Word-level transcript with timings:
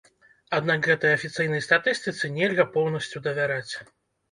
Аднак 0.59 0.87
гэтай 0.91 1.11
афіцыйнай 1.17 1.61
статыстыцы 1.67 2.33
нельга 2.41 2.67
поўнасцю 2.79 3.25
давяраць. 3.31 3.73